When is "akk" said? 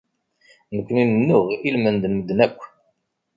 2.45-2.59